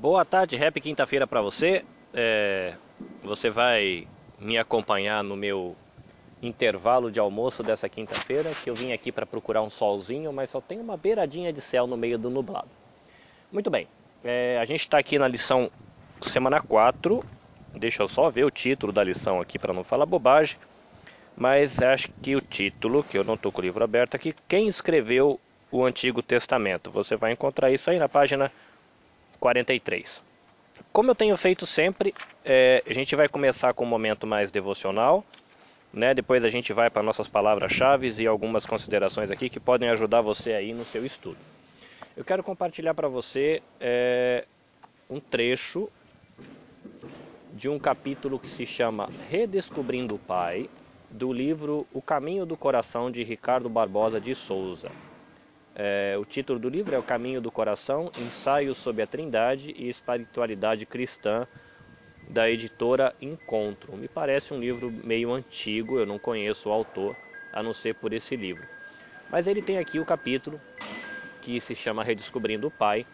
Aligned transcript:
Boa 0.00 0.24
tarde, 0.24 0.54
Rap 0.54 0.80
quinta-feira 0.80 1.26
para 1.26 1.42
você. 1.42 1.84
É, 2.14 2.76
você 3.20 3.50
vai 3.50 4.06
me 4.38 4.56
acompanhar 4.56 5.24
no 5.24 5.34
meu 5.34 5.74
intervalo 6.40 7.10
de 7.10 7.18
almoço 7.18 7.64
dessa 7.64 7.88
quinta-feira, 7.88 8.52
que 8.62 8.70
eu 8.70 8.76
vim 8.76 8.92
aqui 8.92 9.10
para 9.10 9.26
procurar 9.26 9.60
um 9.60 9.68
solzinho, 9.68 10.32
mas 10.32 10.50
só 10.50 10.60
tem 10.60 10.78
uma 10.80 10.96
beiradinha 10.96 11.52
de 11.52 11.60
céu 11.60 11.84
no 11.84 11.96
meio 11.96 12.16
do 12.16 12.30
nublado. 12.30 12.68
Muito 13.50 13.70
bem, 13.70 13.88
é, 14.22 14.56
a 14.60 14.64
gente 14.64 14.82
está 14.82 15.00
aqui 15.00 15.18
na 15.18 15.26
lição 15.26 15.68
semana 16.22 16.60
4. 16.60 17.24
Deixa 17.74 18.00
eu 18.00 18.06
só 18.06 18.30
ver 18.30 18.44
o 18.44 18.52
título 18.52 18.92
da 18.92 19.02
lição 19.02 19.40
aqui 19.40 19.58
para 19.58 19.72
não 19.72 19.82
falar 19.82 20.06
bobagem. 20.06 20.58
Mas 21.36 21.82
acho 21.82 22.08
que 22.22 22.36
o 22.36 22.40
título, 22.40 23.02
que 23.02 23.18
eu 23.18 23.24
não 23.24 23.34
estou 23.34 23.50
com 23.50 23.60
o 23.60 23.64
livro 23.64 23.82
aberto 23.82 24.14
aqui, 24.14 24.32
quem 24.46 24.68
escreveu 24.68 25.40
o 25.72 25.84
Antigo 25.84 26.22
Testamento? 26.22 26.88
Você 26.88 27.16
vai 27.16 27.32
encontrar 27.32 27.72
isso 27.72 27.90
aí 27.90 27.98
na 27.98 28.08
página 28.08 28.52
43. 29.38 30.22
Como 30.92 31.10
eu 31.10 31.14
tenho 31.14 31.36
feito 31.36 31.66
sempre, 31.66 32.14
é, 32.44 32.82
a 32.86 32.92
gente 32.92 33.14
vai 33.14 33.28
começar 33.28 33.74
com 33.74 33.84
um 33.84 33.88
momento 33.88 34.26
mais 34.26 34.50
devocional, 34.50 35.24
né? 35.92 36.14
depois 36.14 36.44
a 36.44 36.48
gente 36.48 36.72
vai 36.72 36.90
para 36.90 37.02
nossas 37.02 37.28
palavras-chave 37.28 38.12
e 38.18 38.26
algumas 38.26 38.66
considerações 38.66 39.30
aqui 39.30 39.48
que 39.48 39.60
podem 39.60 39.88
ajudar 39.90 40.20
você 40.20 40.52
aí 40.52 40.72
no 40.72 40.84
seu 40.84 41.04
estudo. 41.04 41.38
Eu 42.16 42.24
quero 42.24 42.42
compartilhar 42.42 42.94
para 42.94 43.08
você 43.08 43.62
é, 43.80 44.44
um 45.08 45.20
trecho 45.20 45.88
de 47.52 47.68
um 47.68 47.78
capítulo 47.78 48.38
que 48.38 48.48
se 48.48 48.66
chama 48.66 49.08
Redescobrindo 49.28 50.14
o 50.14 50.18
Pai, 50.18 50.68
do 51.10 51.32
livro 51.32 51.86
O 51.92 52.02
Caminho 52.02 52.44
do 52.44 52.56
Coração 52.56 53.10
de 53.10 53.22
Ricardo 53.22 53.68
Barbosa 53.68 54.20
de 54.20 54.34
Souza. 54.34 54.90
É, 55.80 56.18
o 56.18 56.24
título 56.24 56.58
do 56.58 56.68
livro 56.68 56.92
é 56.92 56.98
O 56.98 57.04
Caminho 57.04 57.40
do 57.40 57.52
Coração, 57.52 58.10
Ensaios 58.16 58.76
sobre 58.78 59.00
a 59.00 59.06
Trindade 59.06 59.72
e 59.76 59.88
Espiritualidade 59.88 60.84
Cristã, 60.84 61.46
da 62.28 62.50
editora 62.50 63.14
Encontro. 63.22 63.96
Me 63.96 64.08
parece 64.08 64.52
um 64.52 64.58
livro 64.58 64.90
meio 65.04 65.32
antigo, 65.32 65.96
eu 65.96 66.04
não 66.04 66.18
conheço 66.18 66.68
o 66.68 66.72
autor, 66.72 67.16
a 67.52 67.62
não 67.62 67.72
ser 67.72 67.94
por 67.94 68.12
esse 68.12 68.34
livro. 68.34 68.66
Mas 69.30 69.46
ele 69.46 69.62
tem 69.62 69.78
aqui 69.78 70.00
o 70.00 70.04
capítulo 70.04 70.60
que 71.40 71.60
se 71.60 71.76
chama 71.76 72.02
Redescobrindo 72.02 72.66
o 72.66 72.70
Pai, 72.72 73.06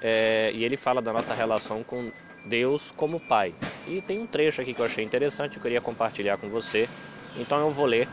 é, 0.00 0.52
e 0.54 0.62
ele 0.62 0.76
fala 0.76 1.02
da 1.02 1.12
nossa 1.12 1.34
relação 1.34 1.82
com 1.82 2.12
Deus 2.44 2.92
como 2.92 3.18
Pai. 3.18 3.52
E 3.84 4.00
tem 4.02 4.20
um 4.20 4.26
trecho 4.26 4.62
aqui 4.62 4.72
que 4.72 4.80
eu 4.80 4.84
achei 4.84 5.04
interessante, 5.04 5.56
eu 5.56 5.62
queria 5.62 5.80
compartilhar 5.80 6.36
com 6.36 6.48
você, 6.48 6.88
então 7.36 7.58
eu 7.58 7.70
vou 7.70 7.86
ler 7.86 8.08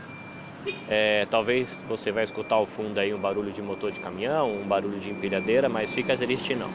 é, 0.88 1.26
talvez 1.26 1.80
você 1.84 2.12
vai 2.12 2.22
escutar 2.22 2.56
ao 2.56 2.66
fundo 2.66 2.98
aí 2.98 3.12
um 3.12 3.18
barulho 3.18 3.52
de 3.52 3.60
motor 3.60 3.90
de 3.90 3.98
caminhão, 3.98 4.60
um 4.60 4.66
barulho 4.66 5.00
de 5.00 5.10
empilhadeira, 5.10 5.68
mas 5.68 5.92
fica 5.92 6.16
triste 6.16 6.54
não. 6.54 6.70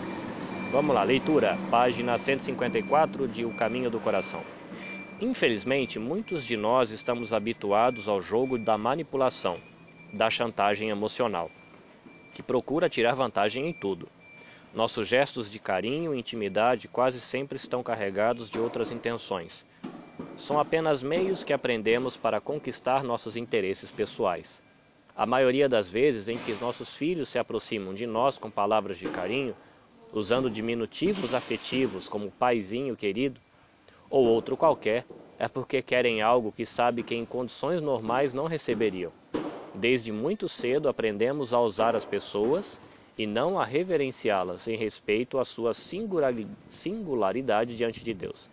Vamos 0.70 0.94
lá, 0.94 1.04
leitura, 1.04 1.58
página 1.70 2.18
154 2.18 3.28
de 3.28 3.46
O 3.46 3.52
Caminho 3.52 3.90
do 3.90 4.00
Coração. 4.00 4.44
Infelizmente, 5.20 6.00
muitos 6.00 6.46
de 6.46 6.58
nós 6.58 6.92
estamos 6.92 7.32
habituados 7.32 8.08
ao 8.08 8.22
jogo 8.22 8.58
da 8.58 8.78
manipulação, 8.78 9.58
da 10.14 10.30
chantagem 10.30 10.90
emocional, 10.90 11.50
que 12.34 12.42
procura 12.44 12.90
tirar 12.90 13.14
vantagem 13.14 13.68
em 13.68 13.74
tudo. 13.74 14.10
Nossos 14.74 15.08
gestos 15.08 15.50
de 15.50 15.60
carinho 15.60 16.14
e 16.14 16.20
intimidade 16.20 16.88
quase 16.88 17.22
sempre 17.22 17.58
estão 17.58 17.84
carregados 17.84 18.50
de 18.50 18.60
outras 18.60 18.92
intenções 18.92 19.66
são 20.42 20.60
apenas 20.60 21.04
meios 21.04 21.44
que 21.44 21.54
aprendemos 21.54 22.18
para 22.18 22.42
conquistar 22.42 23.04
nossos 23.04 23.38
interesses 23.38 23.92
pessoais. 23.92 24.64
A 25.16 25.24
maioria 25.26 25.70
das 25.70 25.90
vezes 25.90 26.28
em 26.28 26.40
que 26.40 26.56
nossos 26.56 26.98
filhos 26.98 27.30
se 27.30 27.38
aproximam 27.38 27.94
de 27.94 28.08
nós 28.08 28.40
com 28.40 28.50
palavras 28.50 28.98
de 28.98 29.08
carinho, 29.08 29.56
usando 30.12 30.50
diminutivos 30.50 31.34
afetivos 31.34 32.10
como 32.10 32.32
paizinho 32.32 32.98
querido 32.98 33.40
ou 34.10 34.26
outro 34.26 34.58
qualquer, 34.58 35.06
é 35.38 35.48
porque 35.48 35.82
querem 35.82 36.22
algo 36.22 36.52
que 36.52 36.66
sabe 36.66 37.04
que 37.04 37.14
em 37.14 37.26
condições 37.26 37.82
normais 37.82 38.34
não 38.34 38.48
receberiam. 38.48 39.14
Desde 39.74 40.12
muito 40.12 40.50
cedo 40.50 40.90
aprendemos 40.90 41.54
a 41.54 41.62
usar 41.62 41.96
as 41.96 42.04
pessoas 42.04 42.82
e 43.18 43.26
não 43.28 43.60
a 43.60 43.64
reverenciá-las 43.64 44.68
em 44.68 44.76
respeito 44.76 45.38
à 45.38 45.46
sua 45.46 45.74
singularidade 45.74 47.78
diante 47.78 48.04
de 48.04 48.14
Deus 48.14 48.50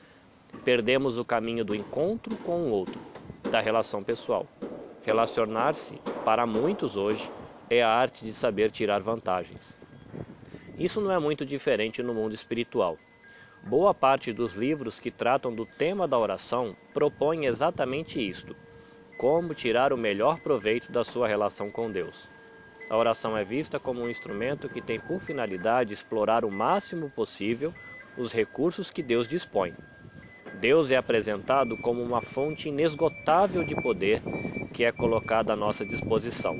perdemos 0.64 1.18
o 1.18 1.24
caminho 1.24 1.64
do 1.64 1.74
encontro 1.74 2.36
com 2.44 2.64
o 2.64 2.70
outro, 2.70 3.00
da 3.50 3.60
relação 3.60 4.02
pessoal. 4.02 4.46
Relacionar-se, 5.02 5.98
para 6.24 6.46
muitos 6.46 6.96
hoje, 6.96 7.30
é 7.70 7.82
a 7.82 7.88
arte 7.88 8.24
de 8.24 8.34
saber 8.34 8.70
tirar 8.70 9.00
vantagens. 9.00 9.74
Isso 10.78 11.00
não 11.00 11.10
é 11.10 11.18
muito 11.18 11.46
diferente 11.46 12.02
no 12.02 12.12
mundo 12.12 12.34
espiritual. 12.34 12.98
Boa 13.64 13.94
parte 13.94 14.32
dos 14.32 14.54
livros 14.54 15.00
que 15.00 15.10
tratam 15.10 15.54
do 15.54 15.64
tema 15.64 16.06
da 16.06 16.18
oração 16.18 16.76
propõem 16.92 17.46
exatamente 17.46 18.20
isto: 18.20 18.54
como 19.16 19.54
tirar 19.54 19.92
o 19.92 19.96
melhor 19.96 20.38
proveito 20.40 20.92
da 20.92 21.02
sua 21.02 21.26
relação 21.26 21.70
com 21.70 21.90
Deus. 21.90 22.28
A 22.90 22.96
oração 22.96 23.36
é 23.36 23.44
vista 23.44 23.80
como 23.80 24.02
um 24.02 24.10
instrumento 24.10 24.68
que 24.68 24.80
tem 24.80 25.00
por 25.00 25.20
finalidade 25.20 25.94
explorar 25.94 26.44
o 26.44 26.50
máximo 26.50 27.10
possível 27.10 27.72
os 28.16 28.32
recursos 28.32 28.90
que 28.90 29.02
Deus 29.02 29.26
dispõe 29.26 29.74
Deus 30.60 30.90
é 30.90 30.96
apresentado 30.96 31.76
como 31.76 32.02
uma 32.02 32.20
fonte 32.20 32.68
inesgotável 32.68 33.62
de 33.62 33.76
poder 33.76 34.20
que 34.72 34.84
é 34.84 34.90
colocada 34.90 35.52
à 35.52 35.56
nossa 35.56 35.86
disposição. 35.86 36.56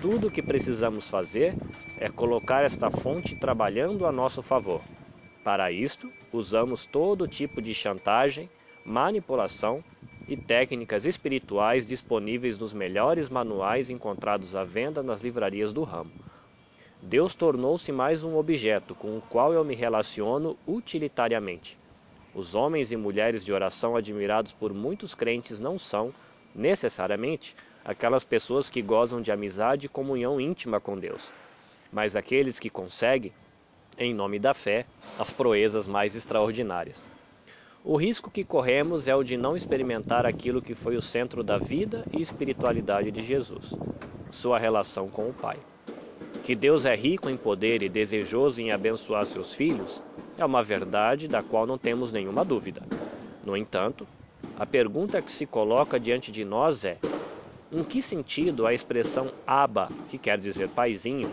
Tudo 0.00 0.28
o 0.28 0.30
que 0.30 0.40
precisamos 0.40 1.06
fazer 1.06 1.54
é 1.98 2.08
colocar 2.08 2.64
esta 2.64 2.90
fonte 2.90 3.36
trabalhando 3.36 4.06
a 4.06 4.12
nosso 4.12 4.40
favor. 4.40 4.80
Para 5.44 5.70
isto, 5.70 6.10
usamos 6.32 6.86
todo 6.86 7.28
tipo 7.28 7.60
de 7.60 7.74
chantagem, 7.74 8.48
manipulação 8.82 9.84
e 10.26 10.34
técnicas 10.34 11.04
espirituais 11.04 11.84
disponíveis 11.84 12.56
nos 12.56 12.72
melhores 12.72 13.28
manuais 13.28 13.90
encontrados 13.90 14.56
à 14.56 14.64
venda 14.64 15.02
nas 15.02 15.22
livrarias 15.22 15.70
do 15.70 15.82
ramo. 15.82 16.10
Deus 17.02 17.34
tornou-se 17.34 17.92
mais 17.92 18.24
um 18.24 18.38
objeto 18.38 18.94
com 18.94 19.18
o 19.18 19.20
qual 19.20 19.52
eu 19.52 19.62
me 19.62 19.74
relaciono 19.74 20.56
utilitariamente. 20.66 21.81
Os 22.34 22.54
homens 22.54 22.90
e 22.90 22.96
mulheres 22.96 23.44
de 23.44 23.52
oração 23.52 23.94
admirados 23.94 24.54
por 24.54 24.72
muitos 24.72 25.14
crentes 25.14 25.60
não 25.60 25.76
são, 25.76 26.14
necessariamente, 26.54 27.54
aquelas 27.84 28.24
pessoas 28.24 28.70
que 28.70 28.80
gozam 28.80 29.20
de 29.20 29.30
amizade 29.30 29.86
e 29.86 29.88
comunhão 29.88 30.40
íntima 30.40 30.80
com 30.80 30.98
Deus, 30.98 31.30
mas 31.92 32.16
aqueles 32.16 32.58
que 32.58 32.70
conseguem, 32.70 33.34
em 33.98 34.14
nome 34.14 34.38
da 34.38 34.54
fé, 34.54 34.86
as 35.18 35.30
proezas 35.30 35.86
mais 35.86 36.16
extraordinárias. 36.16 37.06
O 37.84 37.96
risco 37.96 38.30
que 38.30 38.44
corremos 38.44 39.08
é 39.08 39.14
o 39.14 39.22
de 39.22 39.36
não 39.36 39.54
experimentar 39.54 40.24
aquilo 40.24 40.62
que 40.62 40.74
foi 40.74 40.96
o 40.96 41.02
centro 41.02 41.42
da 41.42 41.58
vida 41.58 42.06
e 42.10 42.22
espiritualidade 42.22 43.10
de 43.10 43.22
Jesus, 43.22 43.76
sua 44.30 44.58
relação 44.58 45.08
com 45.08 45.28
o 45.28 45.34
Pai. 45.34 45.58
Que 46.42 46.54
Deus 46.54 46.86
é 46.86 46.94
rico 46.94 47.28
em 47.28 47.36
poder 47.36 47.82
e 47.82 47.88
desejoso 47.88 48.60
em 48.60 48.72
abençoar 48.72 49.26
seus 49.26 49.54
filhos 49.54 50.02
é 50.36 50.44
uma 50.44 50.62
verdade 50.62 51.28
da 51.28 51.42
qual 51.42 51.66
não 51.66 51.78
temos 51.78 52.12
nenhuma 52.12 52.44
dúvida. 52.44 52.82
No 53.42 53.56
entanto, 53.56 54.08
a 54.54 54.66
pergunta 54.66 55.22
que 55.22 55.32
se 55.32 55.46
coloca 55.46 55.98
diante 55.98 56.30
de 56.30 56.44
nós 56.44 56.84
é: 56.84 56.98
em 57.70 57.82
que 57.82 58.02
sentido 58.02 58.66
a 58.66 58.74
expressão 58.74 59.32
Aba, 59.46 59.92
que 60.06 60.18
quer 60.18 60.38
dizer 60.38 60.68
paizinho, 60.68 61.30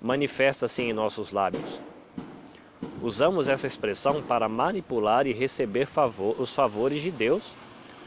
manifesta-se 0.00 0.82
em 0.82 0.92
nossos 0.92 1.30
lábios? 1.30 1.82
Usamos 3.00 3.48
essa 3.48 3.66
expressão 3.66 4.22
para 4.22 4.48
manipular 4.48 5.26
e 5.26 5.32
receber 5.32 5.86
favor, 5.86 6.40
os 6.40 6.54
favores 6.54 7.02
de 7.02 7.10
Deus 7.10 7.58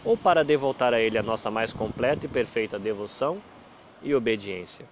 ou 0.04 0.18
para 0.18 0.44
devotar 0.44 0.94
a 0.94 1.00
Ele 1.00 1.18
a 1.18 1.24
nossa 1.24 1.52
mais 1.52 1.74
completa 1.74 2.26
e 2.26 2.30
perfeita 2.30 2.80
devoção 2.80 3.44
e 4.02 4.16
obediência? 4.16 4.88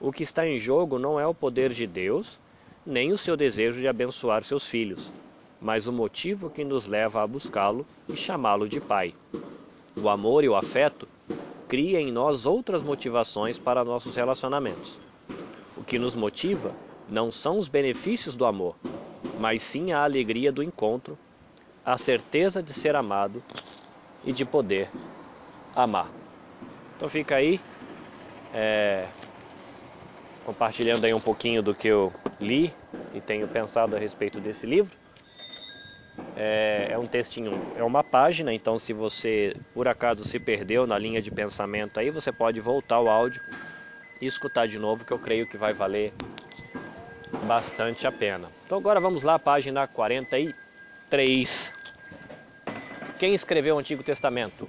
O 0.00 0.10
que 0.10 0.22
está 0.22 0.46
em 0.46 0.56
jogo 0.56 0.98
não 0.98 1.20
é 1.20 1.26
o 1.26 1.34
poder 1.34 1.72
de 1.72 1.86
Deus, 1.86 2.40
nem 2.88 3.12
o 3.12 3.18
seu 3.18 3.36
desejo 3.36 3.80
de 3.80 3.86
abençoar 3.86 4.42
seus 4.42 4.66
filhos, 4.66 5.12
mas 5.60 5.86
o 5.86 5.92
motivo 5.92 6.48
que 6.48 6.64
nos 6.64 6.86
leva 6.86 7.22
a 7.22 7.26
buscá-lo 7.26 7.86
e 8.08 8.16
chamá-lo 8.16 8.66
de 8.66 8.80
Pai. 8.80 9.14
O 10.02 10.08
amor 10.08 10.42
e 10.42 10.48
o 10.48 10.56
afeto 10.56 11.06
cria 11.68 12.00
em 12.00 12.10
nós 12.10 12.46
outras 12.46 12.82
motivações 12.82 13.58
para 13.58 13.84
nossos 13.84 14.16
relacionamentos. 14.16 14.98
O 15.76 15.84
que 15.84 15.98
nos 15.98 16.14
motiva 16.14 16.74
não 17.06 17.30
são 17.30 17.58
os 17.58 17.68
benefícios 17.68 18.34
do 18.34 18.46
amor, 18.46 18.74
mas 19.38 19.60
sim 19.60 19.92
a 19.92 20.02
alegria 20.02 20.50
do 20.50 20.62
encontro, 20.62 21.18
a 21.84 21.98
certeza 21.98 22.62
de 22.62 22.72
ser 22.72 22.96
amado 22.96 23.42
e 24.24 24.32
de 24.32 24.46
poder 24.46 24.88
amar. 25.76 26.10
Então 26.96 27.06
fica 27.06 27.36
aí. 27.36 27.60
É, 28.54 29.06
compartilhando 30.48 31.04
aí 31.04 31.12
um 31.12 31.20
pouquinho 31.20 31.62
do 31.62 31.74
que 31.74 31.88
eu 31.88 32.10
li 32.40 32.72
e 33.12 33.20
tenho 33.20 33.46
pensado 33.48 33.96
a 33.96 33.98
respeito 33.98 34.40
desse 34.40 34.66
livro. 34.66 34.96
É, 36.36 36.88
é, 36.90 36.98
um 36.98 37.06
textinho, 37.06 37.60
é 37.74 37.82
uma 37.82 38.04
página, 38.04 38.52
então 38.52 38.78
se 38.78 38.92
você 38.92 39.56
por 39.74 39.88
acaso 39.88 40.24
se 40.24 40.38
perdeu 40.38 40.86
na 40.86 40.96
linha 40.96 41.20
de 41.20 41.30
pensamento 41.30 41.98
aí, 41.98 42.10
você 42.10 42.30
pode 42.30 42.60
voltar 42.60 42.96
ao 42.96 43.08
áudio 43.08 43.42
e 44.20 44.26
escutar 44.26 44.68
de 44.68 44.78
novo, 44.78 45.04
que 45.04 45.12
eu 45.12 45.18
creio 45.18 45.46
que 45.46 45.56
vai 45.56 45.72
valer 45.72 46.12
bastante 47.42 48.06
a 48.06 48.12
pena. 48.12 48.50
Então 48.64 48.78
agora 48.78 49.00
vamos 49.00 49.22
lá, 49.22 49.38
página 49.38 49.86
43. 49.88 51.72
Quem 53.18 53.34
escreveu 53.34 53.74
o 53.74 53.78
Antigo 53.78 54.02
Testamento? 54.02 54.68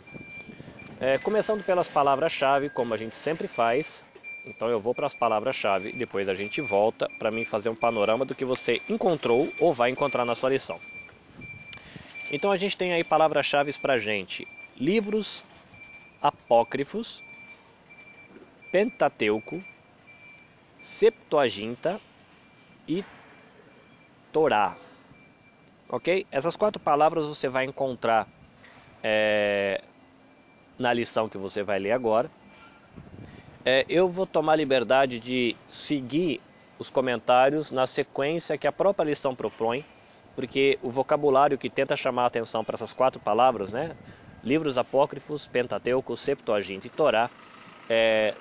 É, 1.00 1.18
começando 1.20 1.64
pelas 1.64 1.88
palavras-chave, 1.88 2.70
como 2.70 2.94
a 2.94 2.98
gente 2.98 3.16
sempre 3.16 3.48
faz. 3.48 4.04
Então 4.50 4.68
eu 4.68 4.80
vou 4.80 4.96
para 4.96 5.06
as 5.06 5.14
palavras-chave, 5.14 5.92
depois 5.92 6.28
a 6.28 6.34
gente 6.34 6.60
volta 6.60 7.08
para 7.20 7.30
mim 7.30 7.46
fazer 7.46 7.70
um 7.70 7.76
panorama 7.76 8.26
do 8.26 8.34
que 8.34 8.44
você 8.44 8.82
encontrou 8.90 9.54
ou 9.60 9.72
vai 9.72 9.92
encontrar 9.92 10.26
na 10.26 10.34
sua 10.34 10.50
lição. 10.50 10.80
Então 12.32 12.52
a 12.52 12.58
gente 12.58 12.76
tem 12.76 12.92
aí 12.92 13.04
palavras-chave 13.04 13.72
para 13.78 14.00
gente: 14.00 14.48
livros 14.76 15.44
apócrifos, 16.20 17.24
Pentateuco, 18.72 19.64
Septuaginta 20.82 22.02
e 22.88 23.06
Torá. 24.32 24.76
Ok? 25.88 26.26
Essas 26.32 26.58
quatro 26.58 26.82
palavras 26.82 27.26
você 27.26 27.48
vai 27.48 27.66
encontrar 27.66 28.28
é, 29.04 29.84
na 30.78 30.92
lição 30.92 31.30
que 31.30 31.38
você 31.38 31.62
vai 31.62 31.78
ler 31.78 31.92
agora. 31.92 32.32
É, 33.66 33.86
eu 33.90 34.08
vou 34.08 34.26
tomar 34.26 34.56
liberdade 34.56 35.20
de 35.20 35.56
seguir 35.68 36.40
os 36.78 36.90
comentários 36.90 37.72
na 37.72 37.86
sequência 37.86 38.58
que 38.58 38.66
a 38.66 38.72
própria 38.72 39.06
lição 39.06 39.36
propõe, 39.36 39.84
porque 40.36 40.80
o 40.82 40.90
vocabulário 40.90 41.58
que 41.58 41.70
tenta 41.70 41.96
chamar 41.96 42.24
a 42.24 42.28
atenção 42.28 42.64
para 42.64 42.76
essas 42.76 42.94
quatro 42.94 43.20
palavras, 43.20 43.74
né? 43.74 43.96
Livros 44.44 44.78
apócrifos, 44.78 45.46
Pentateuco, 45.48 46.16
Septuaginta 46.16 46.88
e 46.88 46.90
Torá, 46.90 47.30
está 47.82 47.94
é, 47.94 48.34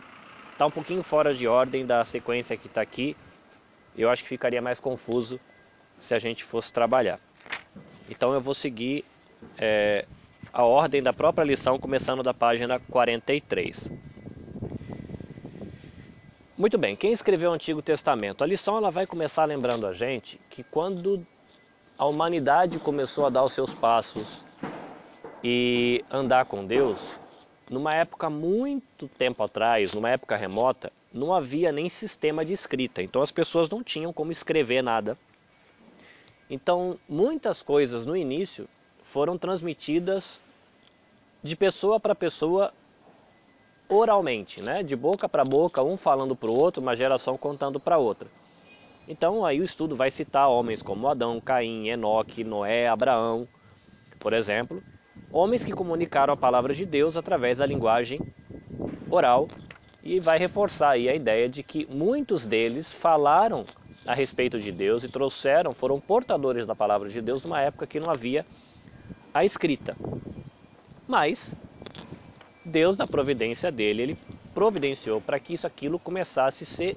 tá 0.56 0.67
um 0.67 0.70
pouquinho 0.70 1.03
fora 1.03 1.35
de 1.35 1.49
ordem 1.49 1.85
da 1.85 2.05
sequência 2.05 2.56
que 2.56 2.69
está 2.69 2.81
aqui. 2.81 3.17
Eu 3.97 4.09
acho 4.09 4.23
que 4.23 4.29
ficaria 4.29 4.62
mais 4.62 4.79
confuso 4.79 5.41
se 5.99 6.14
a 6.14 6.19
gente 6.21 6.44
fosse 6.44 6.73
trabalhar. 6.73 7.19
Então 8.09 8.32
eu 8.32 8.41
vou 8.41 8.55
seguir 8.55 9.05
é, 9.59 10.06
a 10.53 10.62
ordem 10.62 11.03
da 11.03 11.12
própria 11.12 11.44
lição, 11.44 11.76
começando 11.76 12.23
da 12.23 12.32
página 12.32 12.79
43. 12.79 14.08
Muito 16.59 16.77
bem, 16.77 16.97
quem 16.97 17.13
escreveu 17.13 17.53
o 17.53 17.55
Antigo 17.55 17.81
Testamento? 17.81 18.43
A 18.43 18.47
lição 18.47 18.77
ela 18.77 18.91
vai 18.91 19.07
começar 19.07 19.45
lembrando 19.45 19.87
a 19.87 19.93
gente 19.93 20.41
que 20.51 20.65
quando 20.65 21.25
a 21.97 22.05
humanidade 22.05 22.81
começou 22.81 23.25
a 23.25 23.31
dar 23.31 23.45
os 23.45 23.53
seus 23.53 23.77
passos 23.77 24.45
e 25.45 26.05
andar 26.11 26.47
com 26.47 26.67
Deus, 26.67 27.17
numa 27.71 27.93
época 27.93 28.29
muito 28.29 29.07
tempo 29.07 29.45
atrás, 29.45 29.95
numa 29.95 30.11
época 30.11 30.37
remota, 30.37 30.91
não 31.13 31.33
havia 31.33 31.71
nem 31.71 31.89
sistema 31.89 32.45
de 32.45 32.55
escrita, 32.55 33.01
então 33.01 33.23
as 33.23 33.31
pessoas 33.31 33.71
não 33.71 33.81
tinham 33.81 34.13
como 34.13 34.33
escrever 34.33 34.83
nada. 34.83 35.17
Então, 36.51 36.99
muitas 37.09 37.63
coisas 37.63 38.05
no 38.05 38.17
início 38.17 38.69
foram 39.05 39.39
transmitidas 39.39 40.41
de 41.41 41.55
pessoa 41.55 42.01
para 42.01 42.17
pessoa 42.17 42.73
oralmente, 43.88 44.62
né? 44.62 44.82
de 44.82 44.94
boca 44.94 45.29
para 45.29 45.44
boca, 45.44 45.82
um 45.82 45.96
falando 45.96 46.37
para 46.37 46.50
o 46.50 46.55
outro, 46.55 46.82
uma 46.82 46.94
geração 46.94 47.38
contando 47.38 47.81
para 47.81 47.99
outra. 47.99 48.29
Então 49.08 49.44
aí 49.44 49.61
o 49.61 49.64
estudo 49.64 49.96
vai 49.96 50.11
citar 50.11 50.50
homens 50.50 50.82
como 50.82 51.08
Adão, 51.08 51.40
Caim, 51.40 51.88
Enoque, 51.88 52.44
Noé, 52.44 52.88
Abraão, 52.88 53.49
por 54.20 54.32
exemplo, 54.32 54.82
homens 55.32 55.64
que 55.64 55.73
comunicaram 55.73 56.35
a 56.35 56.37
palavra 56.37 56.75
de 56.75 56.85
Deus 56.85 57.17
através 57.17 57.58
da 57.58 57.67
linguagem 57.67 58.20
oral 59.11 59.49
e 60.02 60.20
vai 60.20 60.38
reforçar 60.38 60.90
aí 60.90 61.08
a 61.08 61.14
ideia 61.14 61.49
de 61.49 61.62
que 61.62 61.87
muitos 61.90 62.46
deles 62.46 62.93
falaram 62.93 63.64
a 64.06 64.14
respeito 64.14 64.58
de 64.58 64.70
Deus 64.70 65.02
e 65.05 65.08
trouxeram, 65.08 65.73
foram 65.73 66.00
portadores 66.00 66.67
da 66.67 66.75
palavra 66.75 67.08
de 67.08 67.20
Deus 67.20 67.43
numa 67.43 67.61
época 67.61 67.87
que 67.87 68.00
não 68.00 68.11
havia 68.11 68.44
a 69.32 69.44
escrita. 69.44 69.96
Mas 71.06 71.55
Deus, 72.69 72.97
na 72.97 73.06
providência 73.06 73.73
dele, 73.73 74.03
ele 74.03 74.19
providenciou 74.55 75.20
para 75.20 75.41
que 75.41 75.55
isso 75.55 75.67
aquilo 75.67 75.99
começasse 75.99 76.65
a 76.65 76.67
ser 76.67 76.97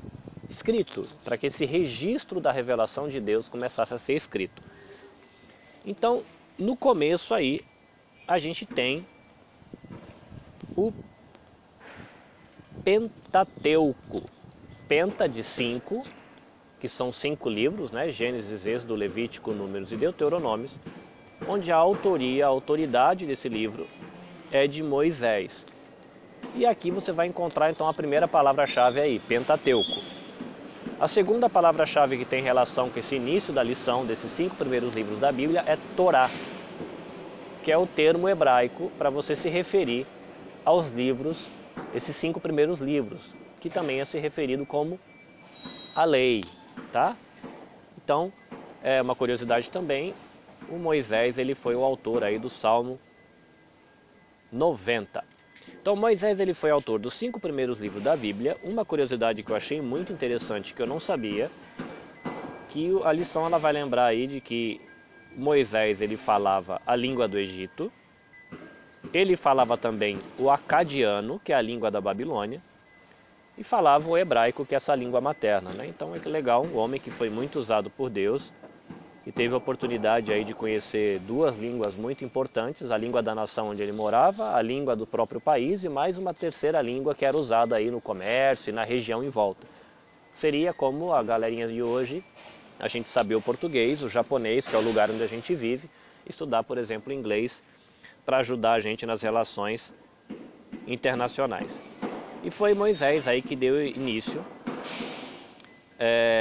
escrito, 0.50 1.08
para 1.24 1.38
que 1.38 1.48
esse 1.48 1.66
registro 1.66 2.40
da 2.40 2.52
revelação 2.52 3.08
de 3.08 3.20
Deus 3.20 3.48
começasse 3.48 3.94
a 3.94 3.98
ser 3.98 4.14
escrito. 4.14 4.62
Então, 5.86 6.24
no 6.60 6.76
começo 6.76 7.34
aí, 7.34 7.62
a 8.28 8.38
gente 8.38 8.66
tem 8.66 9.06
o 10.76 10.92
Pentateuco. 12.84 14.30
Penta 14.88 15.28
de 15.30 15.42
cinco, 15.42 16.06
que 16.80 16.90
são 16.90 17.12
cinco 17.12 17.50
livros, 17.50 17.92
né? 17.92 18.10
Gênesis, 18.10 18.66
Êxodo, 18.66 18.94
Levítico, 18.94 19.54
Números 19.54 19.92
e 19.92 19.96
Deuteronômios, 19.96 20.78
onde 21.48 21.72
a 21.72 21.78
autoria, 21.78 22.46
a 22.46 22.50
autoridade 22.50 23.26
desse 23.26 23.48
livro 23.48 23.88
é 24.52 24.68
de 24.68 24.84
Moisés. 24.84 25.66
E 26.54 26.66
aqui 26.66 26.92
você 26.92 27.12
vai 27.14 27.28
encontrar 27.28 27.72
então 27.72 27.88
a 27.88 27.94
primeira 27.94 28.28
palavra-chave 28.28 29.00
aí, 29.00 29.20
Pentateuco. 29.20 30.04
A 31.00 31.08
segunda 31.08 31.50
palavra-chave 31.50 32.18
que 32.18 32.26
tem 32.26 32.44
relação 32.44 32.90
com 32.90 33.00
esse 33.00 33.16
início 33.16 33.54
da 33.54 33.64
lição 33.64 34.06
desses 34.06 34.32
cinco 34.34 34.56
primeiros 34.56 34.94
livros 34.94 35.20
da 35.20 35.32
Bíblia 35.32 35.64
é 35.66 35.78
Torá, 35.96 36.30
que 37.64 37.72
é 37.72 37.78
o 37.78 37.88
termo 37.88 38.28
hebraico 38.28 38.92
para 38.98 39.10
você 39.10 39.36
se 39.36 39.50
referir 39.50 40.06
aos 40.66 40.92
livros, 40.92 41.50
esses 41.94 42.16
cinco 42.16 42.40
primeiros 42.40 42.80
livros, 42.80 43.36
que 43.60 43.70
também 43.70 44.02
é 44.02 44.06
se 44.06 44.20
referido 44.20 44.66
como 44.66 45.00
a 45.96 46.04
lei, 46.04 46.42
tá? 46.92 47.16
Então, 48.04 48.32
é 48.84 49.02
uma 49.02 49.16
curiosidade 49.16 49.70
também, 49.70 50.14
o 50.70 50.78
Moisés 50.78 51.38
ele 51.38 51.56
foi 51.56 51.76
o 51.76 51.84
autor 51.84 52.24
aí 52.24 52.38
do 52.38 52.50
Salmo 52.50 53.00
90. 54.52 55.24
Então 55.82 55.96
Moisés 55.96 56.40
ele 56.40 56.54
foi 56.54 56.70
autor 56.70 57.00
dos 57.00 57.14
cinco 57.14 57.40
primeiros 57.40 57.80
livros 57.80 58.04
da 58.04 58.16
Bíblia. 58.16 58.58
Uma 58.64 58.86
curiosidade 58.86 59.42
que 59.42 59.52
eu 59.52 59.56
achei 59.56 59.82
muito 59.82 60.14
interessante 60.14 60.74
que 60.74 60.82
eu 60.82 60.88
não 60.88 61.00
sabia, 61.00 61.50
que 62.70 62.92
a 63.04 63.12
lição 63.12 63.46
ela 63.46 63.58
vai 63.58 63.74
lembrar 63.74 64.06
aí 64.06 64.28
de 64.28 64.40
que 64.40 64.80
Moisés 65.36 66.02
ele 66.02 66.18
falava 66.18 66.82
a 66.86 66.96
língua 66.96 67.28
do 67.28 67.38
Egito, 67.38 67.92
ele 69.14 69.36
falava 69.36 69.78
também 69.78 70.20
o 70.38 70.50
acadiano, 70.50 71.40
que 71.40 71.52
é 71.52 71.56
a 71.56 71.62
língua 71.62 71.90
da 71.90 72.00
Babilônia, 72.00 72.62
e 73.58 73.64
falava 73.64 74.10
o 74.10 74.18
hebraico, 74.18 74.66
que 74.66 74.76
é 74.76 74.78
essa 74.78 74.96
língua 74.96 75.20
materna. 75.20 75.74
Né? 75.74 75.88
Então 75.88 76.16
é 76.16 76.30
legal, 76.30 76.66
um 76.66 76.78
homem 76.78 77.00
que 77.00 77.12
foi 77.12 77.30
muito 77.30 77.58
usado 77.60 77.90
por 77.90 78.10
Deus 78.10 78.54
e 79.26 79.32
teve 79.32 79.54
a 79.54 79.58
oportunidade 79.58 80.34
aí 80.34 80.44
de 80.44 80.54
conhecer 80.54 81.20
duas 81.20 81.56
línguas 81.58 81.96
muito 81.96 82.26
importantes, 82.26 82.90
a 82.90 82.98
língua 82.98 83.22
da 83.22 83.36
nação 83.36 83.70
onde 83.70 83.84
ele 83.84 83.92
morava, 83.92 84.56
a 84.56 84.62
língua 84.62 84.96
do 84.96 85.06
próprio 85.06 85.40
país 85.40 85.84
e 85.84 85.90
mais 85.90 86.18
uma 86.18 86.34
terceira 86.34 86.82
língua 86.82 87.14
que 87.14 87.26
era 87.26 87.38
usada 87.38 87.76
aí 87.76 87.92
no 87.92 88.02
comércio 88.02 88.72
e 88.72 88.74
na 88.74 88.84
região 88.84 89.24
em 89.24 89.30
volta. 89.30 89.68
Seria 90.34 90.74
como 90.74 91.14
a 91.14 91.22
galerinha 91.22 91.68
de 91.68 91.84
hoje, 91.84 92.24
a 92.80 92.88
gente 92.88 93.10
saber 93.10 93.36
o 93.36 93.42
português, 93.42 94.02
o 94.02 94.10
japonês, 94.10 94.68
que 94.68 94.76
é 94.76 94.78
o 94.78 94.82
lugar 94.82 95.12
onde 95.12 95.22
a 95.24 95.28
gente 95.28 95.54
vive, 95.54 95.88
estudar, 96.28 96.64
por 96.64 96.78
exemplo, 96.80 97.14
inglês 97.14 97.62
para 98.26 98.38
ajudar 98.38 98.74
a 98.74 98.80
gente 98.80 99.06
nas 99.06 99.22
relações 99.22 99.94
internacionais. 100.88 101.80
E 102.42 102.50
foi 102.50 102.74
Moisés 102.74 103.28
aí 103.28 103.42
que 103.44 103.56
deu 103.56 103.86
início 103.86 104.44
é, 106.00 106.41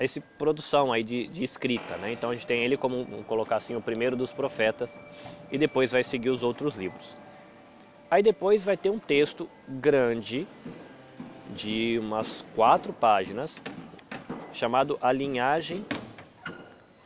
essa 0.00 0.18
produção 0.38 0.90
aí 0.90 1.04
de, 1.04 1.26
de, 1.28 1.44
escrita, 1.44 1.96
né? 1.98 2.12
Então 2.12 2.30
a 2.30 2.34
gente 2.34 2.46
tem 2.46 2.64
ele 2.64 2.76
como, 2.78 3.04
colocar 3.24 3.56
assim, 3.56 3.76
o 3.76 3.82
primeiro 3.82 4.16
dos 4.16 4.32
profetas 4.32 4.98
e 5.52 5.58
depois 5.58 5.92
vai 5.92 6.02
seguir 6.02 6.30
os 6.30 6.42
outros 6.42 6.74
livros. 6.74 7.14
Aí 8.10 8.22
depois 8.22 8.64
vai 8.64 8.78
ter 8.78 8.88
um 8.88 8.98
texto 8.98 9.46
grande 9.68 10.48
de 11.54 11.98
umas 11.98 12.42
quatro 12.56 12.94
páginas 12.94 13.62
chamado 14.52 14.98
A 15.02 15.12
Linhagem 15.12 15.84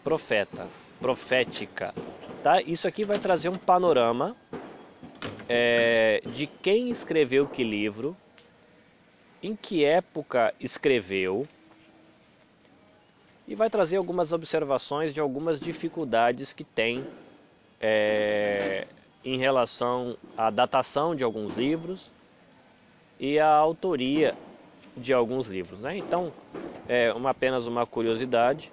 Profeta, 0.04 0.70
Profética, 1.00 1.92
tá? 2.42 2.62
Isso 2.62 2.86
aqui 2.86 3.04
vai 3.04 3.18
trazer 3.18 3.48
um 3.48 3.58
panorama 3.58 4.36
é, 5.48 6.20
de 6.32 6.46
quem 6.62 6.90
escreveu 6.90 7.46
que 7.48 7.64
livro, 7.64 8.16
em 9.42 9.56
que 9.56 9.84
época 9.84 10.54
escreveu, 10.60 11.46
e 13.46 13.54
vai 13.54 13.68
trazer 13.68 13.96
algumas 13.96 14.32
observações 14.32 15.12
de 15.12 15.20
algumas 15.20 15.60
dificuldades 15.60 16.52
que 16.52 16.64
tem 16.64 17.04
é, 17.80 18.86
em 19.24 19.38
relação 19.38 20.16
à 20.36 20.50
datação 20.50 21.14
de 21.14 21.22
alguns 21.22 21.56
livros 21.56 22.10
e 23.20 23.38
à 23.38 23.48
autoria 23.48 24.34
de 24.96 25.12
alguns 25.12 25.46
livros. 25.46 25.78
Né? 25.78 25.98
Então, 25.98 26.32
é 26.88 27.12
uma, 27.12 27.30
apenas 27.30 27.66
uma 27.66 27.86
curiosidade. 27.86 28.72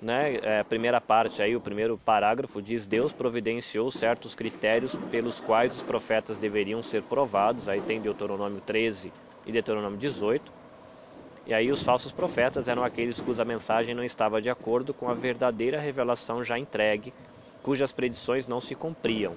Né? 0.00 0.36
É, 0.36 0.60
a 0.60 0.64
primeira 0.64 1.00
parte 1.00 1.42
aí, 1.42 1.54
o 1.56 1.60
primeiro 1.60 1.98
parágrafo 1.98 2.62
diz 2.62 2.86
Deus 2.86 3.12
providenciou 3.12 3.90
certos 3.90 4.34
critérios 4.34 4.94
pelos 5.10 5.40
quais 5.40 5.74
os 5.76 5.82
profetas 5.82 6.38
deveriam 6.38 6.82
ser 6.82 7.02
provados. 7.02 7.68
Aí 7.68 7.80
tem 7.82 8.00
Deuteronômio 8.00 8.60
13 8.60 9.12
e 9.46 9.52
Deuteronômio 9.52 9.98
18 9.98 10.65
E 11.46 11.54
aí 11.54 11.70
os 11.70 11.80
falsos 11.80 12.12
profetas 12.12 12.66
eram 12.66 12.82
aqueles 12.82 13.20
cuja 13.20 13.44
mensagem 13.44 13.94
não 13.94 14.02
estava 14.02 14.42
de 14.42 14.50
acordo 14.50 14.92
com 14.92 15.08
a 15.08 15.14
verdadeira 15.14 15.78
revelação 15.78 16.42
já 16.42 16.58
entregue, 16.58 17.14
cujas 17.62 17.92
predições 17.92 18.48
não 18.48 18.60
se 18.60 18.74
cumpriam. 18.74 19.36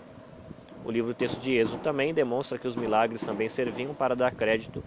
O 0.83 0.89
livro 0.89 1.13
texto 1.13 1.39
de 1.39 1.53
Êxodo 1.53 1.77
também 1.83 2.11
demonstra 2.11 2.57
que 2.57 2.67
os 2.67 2.75
milagres 2.75 3.21
também 3.23 3.47
serviam 3.47 3.93
para 3.93 4.15
dar 4.15 4.31
crédito 4.31 4.83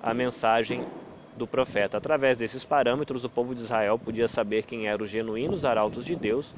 à 0.00 0.14
mensagem 0.14 0.86
do 1.36 1.48
profeta. 1.48 1.96
Através 1.98 2.38
desses 2.38 2.64
parâmetros, 2.64 3.24
o 3.24 3.30
povo 3.30 3.52
de 3.52 3.62
Israel 3.62 3.98
podia 3.98 4.28
saber 4.28 4.64
quem 4.64 4.86
eram 4.86 5.04
os 5.04 5.10
genuínos 5.10 5.64
arautos 5.64 6.04
de 6.04 6.14
Deus 6.14 6.54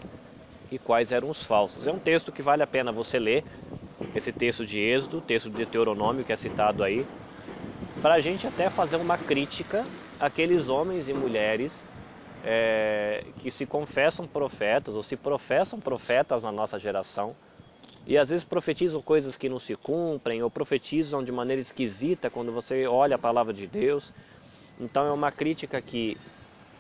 e 0.71 0.79
quais 0.79 1.13
eram 1.13 1.31
os 1.31 1.43
falsos. 1.43 1.87
É 1.87 1.93
um 1.93 1.99
texto 1.99 2.31
que 2.31 2.43
vale 2.43 2.63
a 2.63 2.67
pena 2.67 2.93
você 2.93 3.19
ler, 3.19 3.43
esse 4.15 4.33
texto 4.33 4.67
de 4.67 4.79
Êxodo, 4.79 5.23
texto 5.23 5.49
de 5.49 5.57
Deuteronômio 5.57 6.25
que 6.25 6.33
é 6.33 6.37
citado 6.37 6.83
aí, 6.83 7.07
para 8.03 8.15
a 8.15 8.21
gente 8.21 8.47
até 8.47 8.69
fazer 8.69 8.97
uma 8.97 9.17
crítica 9.17 9.85
àqueles 10.21 10.69
homens 10.69 11.09
e 11.09 11.15
mulheres 11.15 11.73
é, 12.45 13.25
que 13.39 13.51
se 13.51 13.67
confessam 13.67 14.27
profetas 14.27 14.95
ou 14.95 15.03
se 15.03 15.17
professam 15.17 15.81
profetas 15.81 16.43
na 16.43 16.53
nossa 16.53 16.79
geração 16.79 17.35
e 18.07 18.17
às 18.17 18.29
vezes 18.29 18.45
profetizam 18.45 19.03
coisas 19.03 19.37
que 19.37 19.49
não 19.49 19.59
se 19.59 19.75
cumprem 19.75 20.43
ou 20.43 20.51
profetizam 20.51 21.25
de 21.25 21.33
maneira 21.33 21.61
esquisita 21.61 22.31
quando 22.31 22.53
você 22.53 22.87
olha 22.87 23.17
a 23.17 23.19
palavra 23.19 23.53
de 23.53 23.67
Deus. 23.67 24.13
Então 24.79 25.07
é 25.07 25.11
uma 25.11 25.33
crítica 25.33 25.81
que 25.81 26.17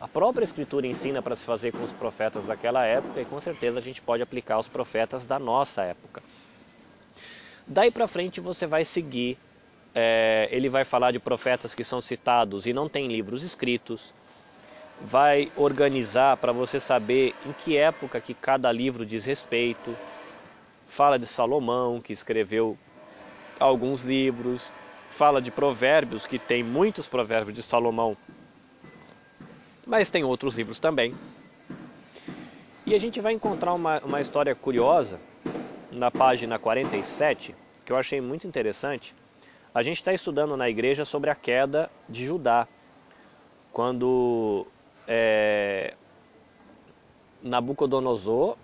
a 0.00 0.06
própria 0.06 0.44
Escritura 0.44 0.86
ensina 0.86 1.20
para 1.22 1.34
se 1.34 1.42
fazer 1.42 1.72
com 1.72 1.82
os 1.82 1.90
profetas 1.92 2.44
daquela 2.44 2.84
época 2.84 3.20
e 3.20 3.24
com 3.24 3.40
certeza 3.40 3.78
a 3.78 3.82
gente 3.82 4.00
pode 4.00 4.22
aplicar 4.22 4.56
aos 4.56 4.68
profetas 4.68 5.26
da 5.26 5.38
nossa 5.38 5.82
época. 5.82 6.22
Daí 7.66 7.90
para 7.90 8.06
frente 8.06 8.40
você 8.40 8.66
vai 8.66 8.84
seguir 8.84 9.36
é, 9.98 10.46
ele 10.52 10.68
vai 10.68 10.84
falar 10.84 11.10
de 11.10 11.18
profetas 11.18 11.74
que 11.74 11.82
são 11.82 12.02
citados 12.02 12.66
e 12.66 12.72
não 12.74 12.86
tem 12.86 13.08
livros 13.08 13.42
escritos, 13.42 14.12
vai 15.00 15.50
organizar 15.56 16.36
para 16.36 16.52
você 16.52 16.78
saber 16.78 17.34
em 17.46 17.52
que 17.54 17.78
época 17.78 18.20
que 18.20 18.34
cada 18.34 18.70
livro 18.70 19.06
diz 19.06 19.24
respeito, 19.24 19.96
fala 20.84 21.18
de 21.18 21.26
Salomão, 21.26 21.98
que 22.02 22.12
escreveu 22.12 22.76
alguns 23.58 24.02
livros, 24.02 24.70
fala 25.08 25.40
de 25.40 25.50
provérbios, 25.50 26.26
que 26.26 26.38
tem 26.38 26.62
muitos 26.62 27.08
provérbios 27.08 27.54
de 27.56 27.62
Salomão, 27.62 28.14
mas 29.86 30.10
tem 30.10 30.24
outros 30.24 30.58
livros 30.58 30.78
também. 30.78 31.14
E 32.84 32.94
a 32.94 32.98
gente 32.98 33.18
vai 33.18 33.32
encontrar 33.32 33.72
uma, 33.72 33.98
uma 34.00 34.20
história 34.20 34.54
curiosa 34.54 35.18
na 35.90 36.10
página 36.10 36.58
47, 36.58 37.54
que 37.82 37.92
eu 37.92 37.96
achei 37.96 38.20
muito 38.20 38.46
interessante, 38.46 39.14
a 39.76 39.82
gente 39.82 39.98
está 39.98 40.10
estudando 40.10 40.56
na 40.56 40.70
igreja 40.70 41.04
sobre 41.04 41.28
a 41.28 41.34
queda 41.34 41.90
de 42.08 42.24
Judá, 42.24 42.66
quando 43.70 44.66
é, 45.06 45.92
Nabucodonosor 47.42 48.56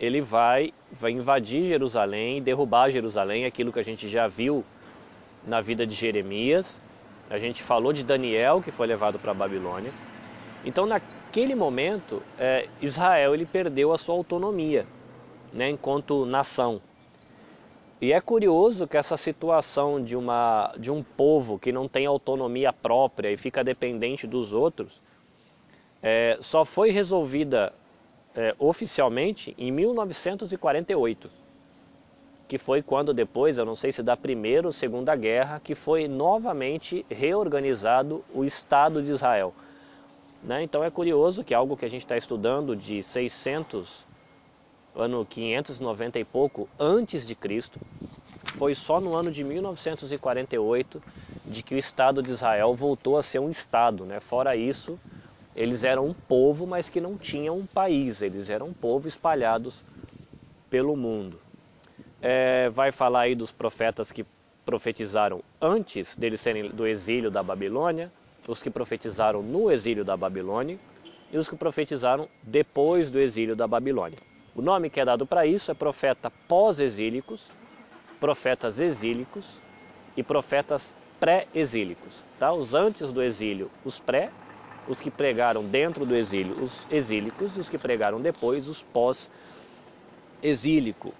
ele 0.00 0.20
vai, 0.20 0.74
vai 0.90 1.12
invadir 1.12 1.62
Jerusalém, 1.62 2.42
derrubar 2.42 2.90
Jerusalém, 2.90 3.46
aquilo 3.46 3.72
que 3.72 3.78
a 3.78 3.84
gente 3.84 4.08
já 4.08 4.26
viu 4.26 4.64
na 5.46 5.60
vida 5.60 5.86
de 5.86 5.94
Jeremias. 5.94 6.80
A 7.30 7.38
gente 7.38 7.62
falou 7.62 7.92
de 7.92 8.02
Daniel 8.02 8.60
que 8.60 8.72
foi 8.72 8.88
levado 8.88 9.16
para 9.16 9.30
a 9.30 9.34
Babilônia. 9.34 9.92
Então, 10.64 10.86
naquele 10.86 11.54
momento, 11.54 12.20
é, 12.36 12.66
Israel 12.82 13.32
ele 13.32 13.46
perdeu 13.46 13.92
a 13.92 13.96
sua 13.96 14.16
autonomia, 14.16 14.88
né, 15.52 15.70
enquanto 15.70 16.26
nação. 16.26 16.82
E 18.00 18.12
é 18.12 18.20
curioso 18.20 18.86
que 18.86 18.96
essa 18.96 19.16
situação 19.16 20.02
de, 20.02 20.16
uma, 20.16 20.72
de 20.78 20.90
um 20.90 21.02
povo 21.02 21.58
que 21.58 21.72
não 21.72 21.88
tem 21.88 22.06
autonomia 22.06 22.72
própria 22.72 23.32
e 23.32 23.36
fica 23.36 23.64
dependente 23.64 24.24
dos 24.24 24.52
outros 24.52 25.02
é, 26.00 26.38
só 26.40 26.64
foi 26.64 26.90
resolvida 26.90 27.72
é, 28.36 28.54
oficialmente 28.56 29.52
em 29.58 29.72
1948, 29.72 31.28
que 32.46 32.56
foi 32.56 32.82
quando 32.82 33.12
depois, 33.12 33.58
eu 33.58 33.64
não 33.64 33.74
sei 33.74 33.90
se 33.90 34.00
da 34.00 34.16
Primeira 34.16 34.68
ou 34.68 34.72
Segunda 34.72 35.16
Guerra, 35.16 35.60
que 35.62 35.74
foi 35.74 36.06
novamente 36.06 37.04
reorganizado 37.10 38.24
o 38.32 38.44
Estado 38.44 39.02
de 39.02 39.10
Israel. 39.10 39.52
Né? 40.40 40.62
Então 40.62 40.84
é 40.84 40.90
curioso 40.90 41.42
que 41.42 41.52
algo 41.52 41.76
que 41.76 41.84
a 41.84 41.90
gente 41.90 42.04
está 42.04 42.16
estudando 42.16 42.76
de 42.76 43.02
600 43.02 44.06
ano 44.94 45.24
590 45.24 46.18
e 46.18 46.24
pouco 46.24 46.68
antes 46.78 47.26
de 47.26 47.34
Cristo. 47.34 47.78
Foi 48.54 48.74
só 48.74 49.00
no 49.00 49.14
ano 49.14 49.30
de 49.30 49.44
1948 49.44 51.02
de 51.46 51.62
que 51.62 51.74
o 51.74 51.78
Estado 51.78 52.22
de 52.22 52.30
Israel 52.30 52.74
voltou 52.74 53.16
a 53.16 53.22
ser 53.22 53.38
um 53.38 53.50
Estado. 53.50 54.04
Né? 54.04 54.20
Fora 54.20 54.56
isso, 54.56 54.98
eles 55.54 55.84
eram 55.84 56.06
um 56.06 56.14
povo, 56.14 56.66
mas 56.66 56.88
que 56.88 57.00
não 57.00 57.16
tinham 57.16 57.56
um 57.56 57.66
país. 57.66 58.20
Eles 58.22 58.50
eram 58.50 58.68
um 58.68 58.72
povo 58.72 59.08
espalhados 59.08 59.82
pelo 60.68 60.96
mundo. 60.96 61.38
É, 62.20 62.68
vai 62.70 62.90
falar 62.90 63.20
aí 63.22 63.34
dos 63.34 63.52
profetas 63.52 64.10
que 64.10 64.26
profetizaram 64.64 65.42
antes 65.60 66.14
deles 66.16 66.40
serem 66.40 66.68
do 66.68 66.86
exílio 66.86 67.30
da 67.30 67.42
Babilônia, 67.42 68.12
os 68.46 68.62
que 68.62 68.70
profetizaram 68.70 69.42
no 69.42 69.70
exílio 69.70 70.04
da 70.04 70.16
Babilônia 70.16 70.78
e 71.32 71.38
os 71.38 71.48
que 71.48 71.56
profetizaram 71.56 72.28
depois 72.42 73.10
do 73.10 73.18
exílio 73.18 73.56
da 73.56 73.66
Babilônia. 73.66 74.18
O 74.58 74.60
nome 74.60 74.90
que 74.90 74.98
é 74.98 75.04
dado 75.04 75.24
para 75.24 75.46
isso 75.46 75.70
é 75.70 75.74
profeta 75.74 76.32
pós-exílicos, 76.48 77.48
profetas 78.18 78.80
exílicos 78.80 79.62
e 80.16 80.22
profetas 80.24 80.96
pré-exílicos. 81.20 82.24
Tá? 82.40 82.52
Os 82.52 82.74
antes 82.74 83.12
do 83.12 83.22
exílio, 83.22 83.70
os 83.84 84.00
pré, 84.00 84.30
os 84.88 85.00
que 85.00 85.12
pregaram 85.12 85.62
dentro 85.62 86.04
do 86.04 86.16
exílio, 86.16 86.60
os 86.60 86.88
exílicos, 86.90 87.56
e 87.56 87.60
os 87.60 87.68
que 87.68 87.78
pregaram 87.78 88.20
depois, 88.20 88.66
os 88.66 88.82
pós-exílico. 88.82 91.14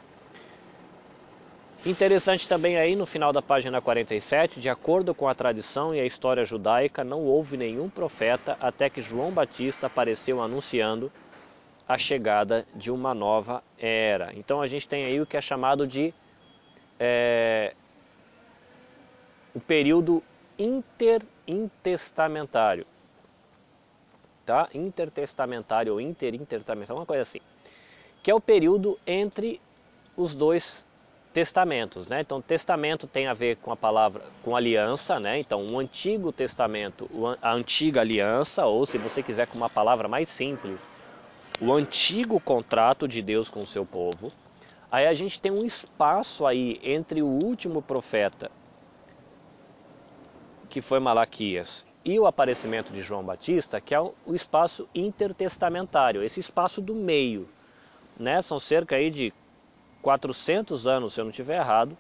Interessante 1.87 2.49
também 2.49 2.77
aí 2.77 2.97
no 2.97 3.07
final 3.07 3.33
da 3.33 3.41
página 3.41 3.81
47, 3.81 4.59
de 4.59 4.69
acordo 4.69 5.15
com 5.15 5.29
a 5.29 5.35
tradição 5.35 5.95
e 5.95 6.01
a 6.01 6.05
história 6.05 6.45
judaica, 6.45 7.05
não 7.05 7.21
houve 7.21 7.57
nenhum 7.57 7.89
profeta 7.89 8.59
até 8.61 8.91
que 8.91 9.01
João 9.01 9.31
Batista 9.31 9.87
apareceu 9.87 10.43
anunciando 10.43 11.09
a 11.89 11.97
chegada 11.97 12.67
de 12.75 12.93
uma 12.93 13.15
nova 13.15 13.63
era. 13.79 14.33
Então 14.35 14.61
a 14.61 14.67
gente 14.67 14.87
tem 14.87 15.07
aí 15.07 15.21
o 15.21 15.27
que 15.27 15.37
é 15.37 15.41
chamado 15.41 15.87
de 15.87 16.13
é, 17.01 17.75
o 19.55 19.61
período 19.61 20.23
inter, 20.59 21.23
intertestamentário. 21.47 22.87
Tá? 24.45 24.69
Intertestamentário 24.75 25.95
ou 25.95 26.01
interintertestamentário, 26.01 27.01
uma 27.01 27.07
coisa 27.07 27.23
assim. 27.23 27.41
Que 28.23 28.31
é 28.31 28.35
o 28.35 28.41
período 28.41 28.99
entre 29.07 29.61
os 30.17 30.35
dois 30.35 30.85
testamentos, 31.33 32.07
né? 32.07 32.23
Então, 32.23 32.41
testamento 32.41 33.07
tem 33.07 33.27
a 33.27 33.35
ver 33.35 33.57
com 33.57 33.71
a 33.71 33.77
palavra, 33.77 34.25
com 34.43 34.57
aliança, 34.57 35.21
né? 35.21 35.39
Então, 35.39 35.65
o 35.71 35.79
Antigo 35.79 36.33
Testamento, 36.33 37.09
a 37.41 37.53
antiga 37.53 38.01
aliança, 38.01 38.67
ou 38.67 38.85
se 38.87 38.99
você 38.99 39.23
quiser 39.23 39.47
com 39.47 39.57
uma 39.57 39.69
palavra 39.69 40.09
mais 40.09 40.29
simples, 40.29 40.89
o 41.61 41.73
antigo 41.73 42.39
contrato 42.39 43.09
de 43.09 43.21
Deus 43.21 43.51
com 43.51 43.63
o 43.63 43.67
seu 43.67 43.85
povo. 43.85 44.33
Aí 44.91 45.07
a 45.07 45.13
gente 45.13 45.41
tem 45.41 45.53
um 45.53 45.65
espaço 45.65 46.47
aí 46.47 46.81
entre 46.83 47.21
o 47.21 47.27
último 47.27 47.83
profeta, 47.83 48.51
que 50.69 50.81
foi 50.81 50.99
Malaquias, 50.99 51.87
e 52.05 52.19
o 52.19 52.27
aparecimento 52.27 52.93
de 52.93 53.03
João 53.03 53.23
Batista, 53.23 53.81
que 53.81 53.95
é 53.95 54.01
o 54.01 54.15
espaço 54.29 54.89
intertestamentário, 54.95 56.23
esse 56.23 56.41
espaço 56.41 56.81
do 56.81 56.95
meio. 56.95 57.49
Né? 58.19 58.41
São 58.41 58.59
cerca 58.59 58.97
aí 58.97 59.11
de 59.11 59.33
400 60.01 60.87
anos, 60.87 61.13
se 61.13 61.21
eu 61.21 61.25
não 61.25 61.31
estiver 61.31 61.59
errado, 61.59 61.97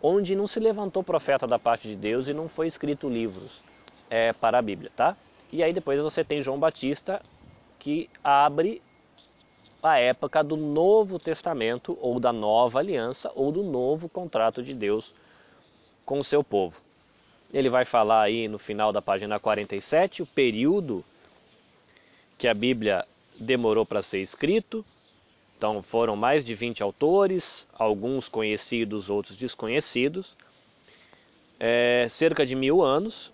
onde 0.00 0.34
não 0.34 0.46
se 0.46 0.58
levantou 0.58 1.02
profeta 1.02 1.46
da 1.46 1.58
parte 1.58 1.88
de 1.88 1.96
Deus 1.96 2.26
e 2.26 2.32
não 2.32 2.48
foi 2.48 2.66
escrito 2.66 3.08
livros 3.08 3.60
é, 4.08 4.32
para 4.32 4.58
a 4.58 4.62
Bíblia, 4.62 4.90
tá? 4.96 5.16
E 5.52 5.62
aí 5.62 5.72
depois 5.72 6.00
você 6.00 6.24
tem 6.24 6.42
João 6.42 6.58
Batista 6.58 7.20
que 7.82 8.08
abre 8.22 8.80
a 9.82 9.98
época 9.98 10.40
do 10.44 10.56
Novo 10.56 11.18
Testamento, 11.18 11.98
ou 12.00 12.20
da 12.20 12.32
Nova 12.32 12.78
Aliança, 12.78 13.32
ou 13.34 13.50
do 13.50 13.64
novo 13.64 14.08
contrato 14.08 14.62
de 14.62 14.72
Deus 14.72 15.12
com 16.06 16.20
o 16.20 16.22
seu 16.22 16.44
povo. 16.44 16.80
Ele 17.52 17.68
vai 17.68 17.84
falar 17.84 18.22
aí 18.22 18.46
no 18.46 18.56
final 18.56 18.92
da 18.92 19.02
página 19.02 19.40
47 19.40 20.22
o 20.22 20.26
período 20.26 21.04
que 22.38 22.46
a 22.46 22.54
Bíblia 22.54 23.04
demorou 23.36 23.84
para 23.84 24.00
ser 24.00 24.20
escrito. 24.20 24.84
Então 25.58 25.82
foram 25.82 26.14
mais 26.14 26.44
de 26.44 26.54
20 26.54 26.84
autores, 26.84 27.66
alguns 27.76 28.28
conhecidos, 28.28 29.10
outros 29.10 29.36
desconhecidos. 29.36 30.36
É, 31.58 32.06
cerca 32.08 32.46
de 32.46 32.54
mil 32.54 32.80
anos, 32.80 33.32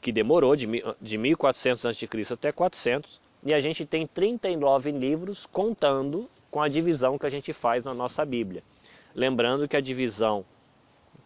que 0.00 0.12
demorou 0.12 0.56
de, 0.56 0.66
de 1.00 1.18
1400 1.18 1.86
a.C. 1.86 2.08
até 2.32 2.52
400, 2.52 3.20
e 3.44 3.54
a 3.54 3.60
gente 3.60 3.84
tem 3.84 4.06
39 4.06 4.90
livros 4.90 5.46
contando 5.46 6.28
com 6.50 6.60
a 6.60 6.68
divisão 6.68 7.18
que 7.18 7.26
a 7.26 7.30
gente 7.30 7.52
faz 7.52 7.84
na 7.84 7.94
nossa 7.94 8.24
Bíblia. 8.24 8.62
Lembrando 9.14 9.68
que 9.68 9.76
a 9.76 9.80
divisão 9.80 10.44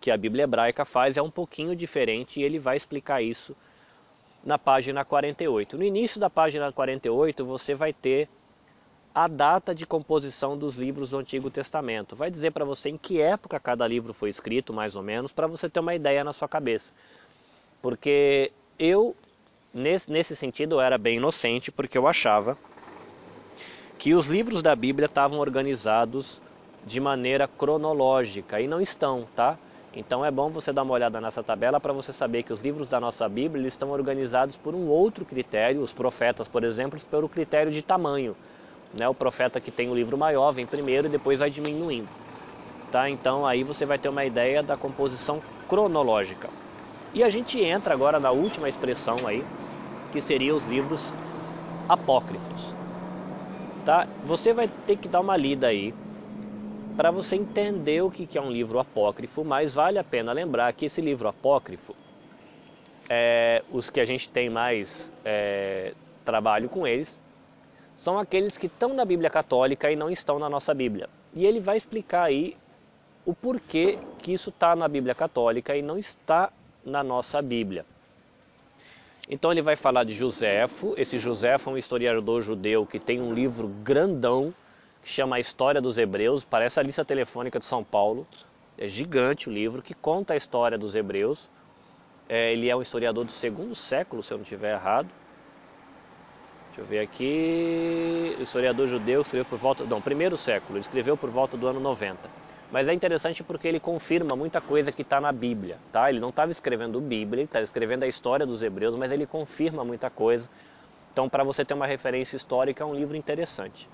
que 0.00 0.10
a 0.10 0.16
Bíblia 0.16 0.44
hebraica 0.44 0.84
faz 0.84 1.16
é 1.16 1.22
um 1.22 1.30
pouquinho 1.30 1.76
diferente 1.76 2.40
e 2.40 2.42
ele 2.42 2.58
vai 2.58 2.76
explicar 2.76 3.22
isso 3.22 3.56
na 4.44 4.58
página 4.58 5.04
48. 5.04 5.78
No 5.78 5.84
início 5.84 6.20
da 6.20 6.28
página 6.28 6.72
48 6.72 7.44
você 7.44 7.74
vai 7.74 7.92
ter 7.92 8.28
a 9.14 9.28
data 9.28 9.74
de 9.74 9.86
composição 9.86 10.56
dos 10.56 10.74
livros 10.74 11.10
do 11.10 11.18
Antigo 11.18 11.50
Testamento. 11.50 12.16
Vai 12.16 12.30
dizer 12.30 12.50
para 12.50 12.64
você 12.64 12.88
em 12.88 12.96
que 12.96 13.20
época 13.20 13.60
cada 13.60 13.86
livro 13.86 14.12
foi 14.12 14.30
escrito, 14.30 14.72
mais 14.72 14.96
ou 14.96 15.02
menos, 15.02 15.32
para 15.32 15.46
você 15.46 15.68
ter 15.68 15.80
uma 15.80 15.94
ideia 15.94 16.24
na 16.24 16.32
sua 16.32 16.48
cabeça. 16.48 16.92
Porque 17.82 18.52
eu, 18.78 19.14
nesse, 19.74 20.10
nesse 20.10 20.36
sentido, 20.36 20.80
era 20.80 20.96
bem 20.96 21.16
inocente, 21.16 21.72
porque 21.72 21.98
eu 21.98 22.06
achava 22.06 22.56
que 23.98 24.14
os 24.14 24.26
livros 24.26 24.62
da 24.62 24.74
Bíblia 24.74 25.06
estavam 25.06 25.38
organizados 25.38 26.40
de 26.86 27.00
maneira 27.00 27.46
cronológica 27.46 28.60
e 28.60 28.66
não 28.66 28.80
estão, 28.80 29.28
tá? 29.34 29.58
Então 29.94 30.24
é 30.24 30.30
bom 30.30 30.48
você 30.48 30.72
dar 30.72 30.82
uma 30.82 30.94
olhada 30.94 31.20
nessa 31.20 31.42
tabela 31.42 31.78
para 31.78 31.92
você 31.92 32.12
saber 32.12 32.42
que 32.42 32.52
os 32.52 32.62
livros 32.62 32.88
da 32.88 32.98
nossa 32.98 33.28
Bíblia 33.28 33.68
estão 33.68 33.90
organizados 33.90 34.56
por 34.56 34.74
um 34.74 34.88
outro 34.88 35.24
critério, 35.24 35.82
os 35.82 35.92
profetas, 35.92 36.48
por 36.48 36.64
exemplo, 36.64 36.98
pelo 37.10 37.28
critério 37.28 37.70
de 37.70 37.82
tamanho. 37.82 38.34
Né? 38.98 39.08
O 39.08 39.14
profeta 39.14 39.60
que 39.60 39.70
tem 39.70 39.88
o 39.90 39.94
livro 39.94 40.16
maior 40.16 40.50
vem 40.52 40.66
primeiro 40.66 41.06
e 41.06 41.10
depois 41.10 41.38
vai 41.38 41.50
diminuindo. 41.50 42.08
Tá? 42.90 43.08
Então 43.10 43.46
aí 43.46 43.62
você 43.62 43.84
vai 43.86 43.98
ter 43.98 44.08
uma 44.08 44.24
ideia 44.24 44.62
da 44.62 44.76
composição 44.76 45.42
cronológica. 45.68 46.50
E 47.14 47.22
a 47.22 47.28
gente 47.28 47.60
entra 47.62 47.92
agora 47.92 48.18
na 48.18 48.30
última 48.30 48.68
expressão 48.68 49.16
aí, 49.26 49.44
que 50.12 50.20
seria 50.20 50.54
os 50.54 50.64
livros 50.64 51.12
apócrifos. 51.88 52.74
Tá? 53.84 54.06
Você 54.24 54.54
vai 54.54 54.68
ter 54.86 54.96
que 54.96 55.08
dar 55.08 55.20
uma 55.20 55.36
lida 55.36 55.66
aí 55.66 55.92
para 56.96 57.10
você 57.10 57.36
entender 57.36 58.02
o 58.02 58.10
que 58.10 58.38
é 58.38 58.40
um 58.40 58.50
livro 58.50 58.78
apócrifo, 58.78 59.44
mas 59.44 59.74
vale 59.74 59.98
a 59.98 60.04
pena 60.04 60.32
lembrar 60.32 60.72
que 60.72 60.86
esse 60.86 61.00
livro 61.00 61.28
apócrifo, 61.28 61.94
é, 63.08 63.62
os 63.70 63.90
que 63.90 64.00
a 64.00 64.04
gente 64.04 64.28
tem 64.28 64.48
mais 64.48 65.12
é, 65.24 65.94
trabalho 66.24 66.68
com 66.68 66.86
eles, 66.86 67.20
são 67.94 68.18
aqueles 68.18 68.56
que 68.56 68.66
estão 68.66 68.94
na 68.94 69.04
Bíblia 69.04 69.28
Católica 69.28 69.90
e 69.90 69.96
não 69.96 70.10
estão 70.10 70.38
na 70.38 70.48
nossa 70.48 70.72
Bíblia. 70.72 71.08
E 71.34 71.44
ele 71.44 71.60
vai 71.60 71.76
explicar 71.76 72.24
aí 72.24 72.56
o 73.24 73.34
porquê 73.34 73.98
que 74.18 74.32
isso 74.32 74.50
está 74.50 74.74
na 74.74 74.88
Bíblia 74.88 75.14
Católica 75.14 75.76
e 75.76 75.82
não 75.82 75.98
está 75.98 76.50
na 76.84 77.02
nossa 77.02 77.40
Bíblia. 77.40 77.84
Então 79.28 79.52
ele 79.52 79.62
vai 79.62 79.76
falar 79.76 80.04
de 80.04 80.14
Joséfo. 80.14 80.94
Esse 80.96 81.16
Joséfo 81.18 81.70
é 81.70 81.72
um 81.74 81.78
historiador 81.78 82.42
judeu 82.42 82.84
que 82.84 82.98
tem 82.98 83.20
um 83.20 83.32
livro 83.32 83.68
grandão 83.68 84.52
que 85.02 85.08
chama 85.08 85.36
A 85.36 85.40
História 85.40 85.80
dos 85.80 85.98
Hebreus, 85.98 86.44
parece 86.44 86.78
a 86.78 86.82
lista 86.82 87.04
telefônica 87.04 87.58
de 87.58 87.64
São 87.64 87.82
Paulo. 87.82 88.26
É 88.78 88.86
gigante 88.86 89.48
o 89.48 89.52
livro 89.52 89.82
que 89.82 89.94
conta 89.94 90.34
a 90.34 90.36
história 90.36 90.78
dos 90.78 90.94
hebreus. 90.94 91.50
É, 92.28 92.52
ele 92.52 92.68
é 92.68 92.76
um 92.76 92.80
historiador 92.80 93.24
do 93.24 93.32
segundo 93.32 93.74
século, 93.74 94.22
se 94.22 94.32
eu 94.32 94.38
não 94.38 94.42
estiver 94.42 94.74
errado. 94.74 95.08
Deixa 96.68 96.80
eu 96.80 96.84
ver 96.84 97.00
aqui. 97.00 98.34
O 98.38 98.42
historiador 98.42 98.86
judeu 98.86 99.20
escreveu 99.20 99.44
por 99.44 99.58
volta. 99.58 99.84
Não, 99.84 100.00
primeiro 100.00 100.36
século, 100.36 100.78
ele 100.78 100.84
escreveu 100.84 101.16
por 101.16 101.30
volta 101.30 101.56
do 101.56 101.66
ano 101.66 101.80
90. 101.80 102.41
Mas 102.72 102.88
é 102.88 102.94
interessante 102.94 103.44
porque 103.44 103.68
ele 103.68 103.78
confirma 103.78 104.34
muita 104.34 104.58
coisa 104.58 104.90
que 104.90 105.02
está 105.02 105.20
na 105.20 105.30
Bíblia. 105.30 105.76
Tá? 105.92 106.08
Ele 106.08 106.18
não 106.18 106.30
estava 106.30 106.50
escrevendo 106.50 106.98
Bíblia, 107.02 107.42
ele 107.42 107.44
estava 107.44 107.62
escrevendo 107.62 108.04
a 108.04 108.08
história 108.08 108.46
dos 108.46 108.62
hebreus, 108.62 108.96
mas 108.96 109.12
ele 109.12 109.26
confirma 109.26 109.84
muita 109.84 110.08
coisa. 110.08 110.48
Então, 111.12 111.28
para 111.28 111.44
você 111.44 111.66
ter 111.66 111.74
uma 111.74 111.86
referência 111.86 112.34
histórica, 112.34 112.82
é 112.82 112.86
um 112.86 112.94
livro 112.94 113.14
interessante. 113.14 113.86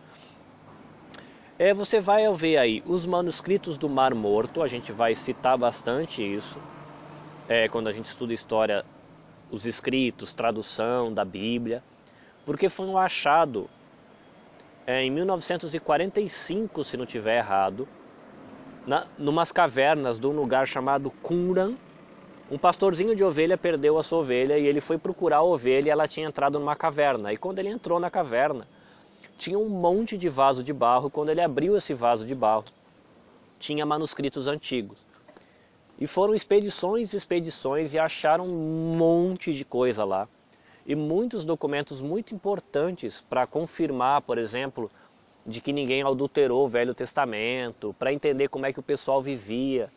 É, 1.59 1.75
você 1.75 1.99
vai 1.99 2.33
ver 2.33 2.57
aí 2.57 2.81
os 2.87 3.05
manuscritos 3.05 3.77
do 3.77 3.89
Mar 3.89 4.15
Morto, 4.15 4.63
a 4.63 4.69
gente 4.69 4.93
vai 4.93 5.17
citar 5.17 5.59
bastante 5.59 6.23
isso 6.23 6.57
é, 7.49 7.69
quando 7.69 7.89
a 7.89 7.93
gente 7.93 8.07
estuda 8.07 8.33
história, 8.33 8.85
os 9.51 9.67
escritos, 9.67 10.33
tradução 10.33 11.13
da 11.13 11.25
Bíblia, 11.25 11.83
porque 12.47 12.69
foi 12.69 12.87
um 12.87 12.97
achado 12.97 13.69
é, 14.87 15.03
em 15.03 15.11
1945, 15.11 16.85
se 16.85 16.97
não 16.97 17.05
tiver 17.05 17.39
errado, 17.39 17.89
na, 18.89 19.07
numas 19.19 19.53
cavernas 19.53 20.19
de 20.19 20.27
um 20.27 20.33
lugar 20.33 20.67
chamado 20.67 21.11
Qumran. 21.23 21.75
Um 22.51 22.57
pastorzinho 22.57 23.15
de 23.15 23.23
ovelha 23.23 23.59
perdeu 23.59 23.99
a 23.99 24.03
sua 24.03 24.21
ovelha 24.21 24.59
e 24.59 24.67
ele 24.67 24.81
foi 24.81 24.97
procurar 24.97 25.37
a 25.37 25.43
ovelha 25.43 25.89
e 25.89 25.91
ela 25.91 26.09
tinha 26.09 26.27
entrado 26.27 26.59
numa 26.59 26.75
caverna. 26.75 27.31
E 27.31 27.37
quando 27.37 27.59
ele 27.59 27.69
entrou 27.69 28.01
na 28.01 28.11
caverna, 28.11 28.67
tinha 29.37 29.59
um 29.59 29.69
monte 29.69 30.17
de 30.17 30.31
vaso 30.31 30.65
de 30.65 30.73
barro. 30.73 31.11
Quando 31.11 31.29
ele 31.29 31.43
abriu 31.43 31.77
esse 31.77 31.93
vaso 31.93 32.25
de 32.25 32.35
barro, 32.35 32.65
tinha 33.59 33.85
manuscritos 33.85 34.49
antigos. 34.49 34.97
E 36.01 36.07
foram 36.07 36.35
expedições 36.35 37.13
e 37.13 37.19
expedições 37.19 37.93
e 37.93 37.99
acharam 37.99 38.47
um 38.47 38.97
monte 38.97 39.53
de 39.53 39.67
coisa 39.67 40.03
lá. 40.03 40.27
E 40.87 40.95
muitos 40.95 41.45
documentos 41.45 42.01
muito 42.01 42.35
importantes 42.35 43.21
para 43.29 43.47
confirmar, 43.47 44.23
por 44.23 44.39
exemplo, 44.39 44.91
de 45.49 45.63
que 45.63 45.73
ninguém 45.73 46.03
adulterou 46.03 46.67
o 46.67 46.69
Velho 46.69 46.95
Testamento, 46.95 47.97
para 47.99 48.13
entender 48.13 48.49
como 48.49 48.67
é 48.67 48.73
que 48.73 48.79
o 48.79 48.83
pessoal 48.83 49.23
vivia 49.23 49.91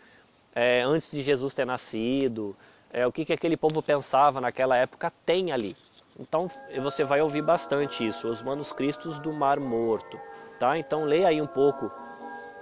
é, 0.56 0.82
antes 0.82 1.12
de 1.12 1.22
Jesus 1.22 1.54
ter 1.54 1.66
nascido, 1.66 2.56
é, 2.92 3.06
o 3.06 3.12
que, 3.12 3.26
que 3.26 3.34
aquele 3.34 3.58
povo 3.58 3.84
pensava 3.84 4.40
naquela 4.40 4.78
época, 4.78 5.12
tem 5.26 5.52
ali. 5.52 5.76
Então 6.18 6.50
você 6.82 7.04
vai 7.04 7.22
ouvir 7.22 7.42
bastante 7.42 8.08
isso, 8.08 8.30
os 8.30 8.42
manuscritos 8.42 9.20
do 9.20 9.34
Mar 9.34 9.60
Morto, 9.60 10.18
tá? 10.58 10.78
Então 10.78 11.04
leia 11.04 11.28
aí 11.28 11.42
um 11.42 11.48
pouco 11.48 11.92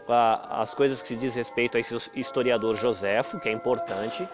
a, 0.07 0.61
as 0.61 0.73
coisas 0.73 0.99
que 0.99 1.09
se 1.09 1.15
diz 1.15 1.35
respeito 1.35 1.77
a 1.77 1.79
esse 1.79 1.95
historiador 2.15 2.75
Joséfo, 2.75 3.39
que 3.39 3.49
é 3.49 3.51
importante, 3.51 4.27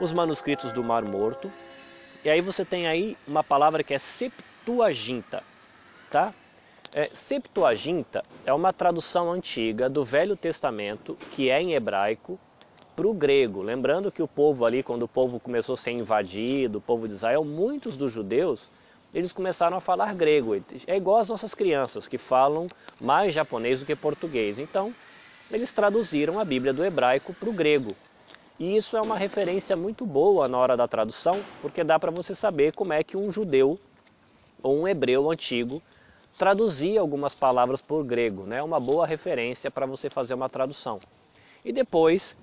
os 0.00 0.14
manuscritos 0.14 0.72
do 0.72 0.82
Mar 0.82 1.02
Morto, 1.02 1.52
e 2.24 2.30
aí 2.30 2.40
você 2.40 2.64
tem 2.64 2.86
aí 2.86 3.18
uma 3.28 3.44
palavra 3.44 3.82
que 3.82 3.92
é 3.92 3.98
Septuaginta, 3.98 5.42
tá? 6.10 6.32
É, 6.94 7.08
Septuaginta 7.14 8.22
é 8.44 8.52
uma 8.52 8.70
tradução 8.70 9.32
antiga 9.32 9.88
do 9.88 10.04
Velho 10.04 10.36
Testamento 10.36 11.16
que 11.30 11.48
é 11.48 11.58
em 11.58 11.72
hebraico 11.72 12.38
para 12.94 13.08
o 13.08 13.14
grego. 13.14 13.62
Lembrando 13.62 14.12
que 14.12 14.22
o 14.22 14.28
povo 14.28 14.66
ali, 14.66 14.82
quando 14.82 15.04
o 15.04 15.08
povo 15.08 15.40
começou 15.40 15.72
a 15.72 15.78
ser 15.78 15.92
invadido, 15.92 16.76
o 16.76 16.82
povo 16.82 17.08
de 17.08 17.14
Israel, 17.14 17.46
muitos 17.46 17.96
dos 17.96 18.12
judeus, 18.12 18.70
eles 19.14 19.32
começaram 19.32 19.74
a 19.74 19.80
falar 19.80 20.14
grego. 20.14 20.54
É 20.86 20.94
igual 20.94 21.16
as 21.16 21.30
nossas 21.30 21.54
crianças, 21.54 22.06
que 22.06 22.18
falam 22.18 22.66
mais 23.00 23.32
japonês 23.32 23.80
do 23.80 23.86
que 23.86 23.96
português. 23.96 24.58
Então, 24.58 24.94
eles 25.50 25.72
traduziram 25.72 26.38
a 26.38 26.44
Bíblia 26.44 26.74
do 26.74 26.84
hebraico 26.84 27.32
para 27.32 27.48
o 27.48 27.54
grego. 27.54 27.96
E 28.58 28.76
isso 28.76 28.98
é 28.98 29.00
uma 29.00 29.16
referência 29.16 29.74
muito 29.74 30.04
boa 30.04 30.46
na 30.46 30.58
hora 30.58 30.76
da 30.76 30.86
tradução, 30.86 31.40
porque 31.62 31.82
dá 31.82 31.98
para 31.98 32.10
você 32.10 32.34
saber 32.34 32.74
como 32.74 32.92
é 32.92 33.02
que 33.02 33.16
um 33.16 33.32
judeu 33.32 33.80
ou 34.62 34.82
um 34.82 34.86
hebreu 34.86 35.30
antigo 35.30 35.82
traduzia 36.38 37.00
algumas 37.00 37.34
palavras 37.34 37.80
por 37.80 38.04
grego. 38.04 38.44
É 38.44 38.46
né? 38.46 38.62
uma 38.62 38.80
boa 38.80 39.06
referência 39.06 39.70
para 39.70 39.86
você 39.86 40.10
fazer 40.10 40.34
uma 40.34 40.48
tradução. 40.48 40.98
E 41.64 41.72
depois 41.72 42.36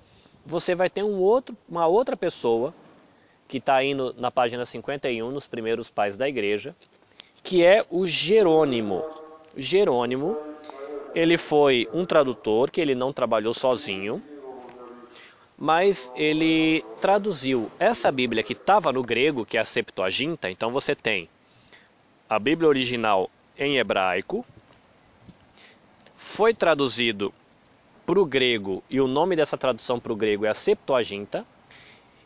você 0.44 0.74
vai 0.74 0.88
ter 0.88 1.02
um 1.02 1.18
outro, 1.18 1.56
uma 1.68 1.86
outra 1.86 2.16
pessoa 2.16 2.74
que 3.46 3.58
está 3.58 3.82
no, 3.82 4.12
na 4.14 4.30
página 4.30 4.64
51, 4.64 5.30
nos 5.30 5.46
primeiros 5.46 5.90
pais 5.90 6.16
da 6.16 6.28
igreja, 6.28 6.74
que 7.42 7.64
é 7.64 7.84
o 7.90 8.06
Jerônimo. 8.06 9.04
Jerônimo, 9.56 10.36
ele 11.14 11.36
foi 11.36 11.88
um 11.92 12.04
tradutor 12.04 12.70
que 12.70 12.80
ele 12.80 12.94
não 12.94 13.12
trabalhou 13.12 13.52
sozinho, 13.52 14.22
mas 15.58 16.10
ele 16.14 16.84
traduziu 17.00 17.70
essa 17.78 18.10
Bíblia 18.10 18.42
que 18.42 18.52
estava 18.52 18.92
no 18.92 19.02
grego, 19.02 19.44
que 19.44 19.58
é 19.58 19.60
a 19.60 19.64
Septuaginta. 19.64 20.48
Então 20.48 20.70
você 20.70 20.94
tem 20.94 21.28
a 22.28 22.38
Bíblia 22.38 22.68
original 22.68 23.28
em 23.60 23.76
hebraico, 23.76 24.44
foi 26.16 26.54
traduzido 26.54 27.32
para 28.06 28.18
o 28.18 28.24
grego, 28.24 28.82
e 28.88 29.00
o 29.00 29.06
nome 29.06 29.36
dessa 29.36 29.56
tradução 29.56 30.00
para 30.00 30.12
o 30.12 30.16
grego 30.16 30.46
é 30.46 30.48
a 30.48 30.54
Septuaginta, 30.54 31.44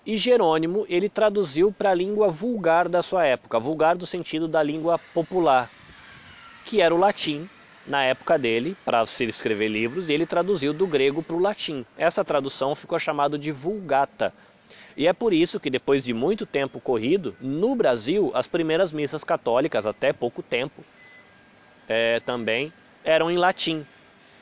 e 0.06 0.16
Jerônimo 0.16 0.86
ele 0.88 1.08
traduziu 1.08 1.72
para 1.72 1.90
a 1.90 1.94
língua 1.94 2.28
vulgar 2.28 2.88
da 2.88 3.02
sua 3.02 3.26
época, 3.26 3.58
vulgar 3.58 3.96
do 3.96 4.06
sentido 4.06 4.46
da 4.46 4.62
língua 4.62 4.98
popular, 5.12 5.70
que 6.64 6.80
era 6.80 6.94
o 6.94 6.98
latim 6.98 7.48
na 7.86 8.02
época 8.04 8.38
dele, 8.38 8.76
para 8.84 9.04
se 9.04 9.24
escrever 9.24 9.68
livros, 9.68 10.08
e 10.08 10.12
ele 10.12 10.24
traduziu 10.24 10.72
do 10.72 10.86
grego 10.86 11.22
para 11.22 11.36
o 11.36 11.40
latim. 11.40 11.84
Essa 11.98 12.24
tradução 12.24 12.74
ficou 12.74 12.98
chamada 12.98 13.38
de 13.38 13.50
Vulgata. 13.50 14.32
E 14.96 15.06
é 15.06 15.12
por 15.12 15.34
isso 15.34 15.60
que 15.60 15.68
depois 15.68 16.04
de 16.04 16.14
muito 16.14 16.46
tempo 16.46 16.80
corrido, 16.80 17.34
no 17.40 17.74
Brasil, 17.74 18.30
as 18.32 18.46
primeiras 18.46 18.92
missas 18.92 19.24
católicas, 19.24 19.86
até 19.86 20.12
pouco 20.12 20.42
tempo, 20.42 20.82
é, 21.88 22.20
também 22.20 22.72
eram 23.04 23.30
em 23.30 23.36
latim. 23.36 23.86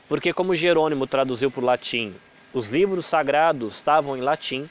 Porque, 0.07 0.33
como 0.33 0.55
Jerônimo 0.55 1.07
traduziu 1.07 1.49
para 1.51 1.61
o 1.61 1.65
latim, 1.65 2.15
os 2.53 2.69
livros 2.69 3.05
sagrados 3.05 3.75
estavam 3.75 4.15
em 4.17 4.21
latim, 4.21 4.69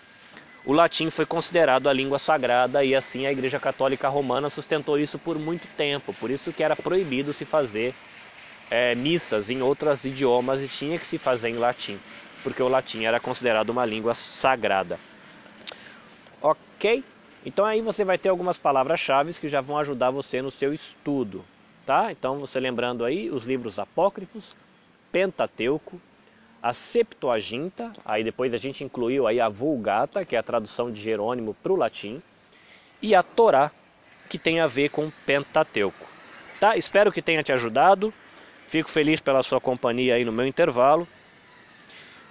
o 0.64 0.72
latim 0.72 1.10
foi 1.10 1.26
considerado 1.26 1.88
a 1.88 1.92
língua 1.92 2.18
sagrada 2.18 2.84
e 2.84 2.94
assim 2.94 3.26
a 3.26 3.32
Igreja 3.32 3.58
Católica 3.58 4.08
Romana 4.08 4.48
sustentou 4.50 4.98
isso 4.98 5.18
por 5.18 5.38
muito 5.38 5.68
tempo. 5.76 6.14
Por 6.14 6.30
isso 6.30 6.52
que 6.52 6.62
era 6.62 6.76
proibido 6.76 7.32
se 7.32 7.44
fazer 7.44 7.96
é, 8.70 8.94
missas 8.94 9.50
em 9.50 9.62
outros 9.62 10.04
idiomas 10.04 10.62
e 10.62 10.68
tinha 10.68 10.98
que 10.98 11.06
se 11.06 11.18
fazer 11.18 11.50
em 11.50 11.58
latim. 11.58 12.02
porque 12.42 12.62
o 12.62 12.68
latim 12.68 13.04
era 13.04 13.20
considerado 13.20 13.70
uma 13.70 13.84
língua 13.86 14.14
sagrada. 14.14 15.00
Ok? 16.40 17.04
Então 17.44 17.64
aí 17.64 17.80
você 17.82 18.04
vai 18.04 18.18
ter 18.18 18.28
algumas 18.28 18.58
palavras-chave 18.58 19.34
que 19.34 19.48
já 19.48 19.60
vão 19.60 19.78
ajudar 19.78 20.10
você 20.10 20.42
no 20.42 20.50
seu 20.50 20.72
estudo, 20.72 21.44
tá? 21.84 22.12
Então 22.12 22.36
você 22.36 22.58
lembrando 22.60 23.04
aí 23.04 23.30
os 23.30 23.44
livros 23.44 23.78
apócrifos, 23.78 24.54
Pentateuco, 25.10 26.00
a 26.62 26.72
Septuaginta, 26.72 27.90
aí 28.04 28.22
depois 28.22 28.54
a 28.54 28.56
gente 28.56 28.84
incluiu 28.84 29.26
aí 29.26 29.40
a 29.40 29.48
Vulgata, 29.48 30.24
que 30.24 30.36
é 30.36 30.38
a 30.38 30.42
tradução 30.42 30.92
de 30.92 31.00
Jerônimo 31.00 31.54
para 31.54 31.72
o 31.72 31.76
latim, 31.76 32.22
e 33.00 33.14
a 33.14 33.22
Torá, 33.22 33.70
que 34.28 34.38
tem 34.38 34.60
a 34.60 34.66
ver 34.66 34.90
com 34.90 35.10
Pentateuco. 35.26 36.06
Tá? 36.60 36.76
Espero 36.76 37.10
que 37.10 37.20
tenha 37.20 37.42
te 37.42 37.52
ajudado. 37.52 38.14
Fico 38.68 38.88
feliz 38.88 39.20
pela 39.20 39.42
sua 39.42 39.60
companhia 39.60 40.14
aí 40.14 40.24
no 40.24 40.30
meu 40.30 40.46
intervalo. 40.46 41.06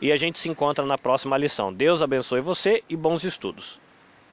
E 0.01 0.11
a 0.11 0.15
gente 0.15 0.39
se 0.39 0.47
encontra 0.47 0.85
na 0.85 0.97
próxima 0.97 1.37
lição. 1.37 1.71
Deus 1.71 2.01
abençoe 2.01 2.39
você 2.39 2.81
e 2.89 2.95
bons 2.95 3.25
estudos. 3.25 3.79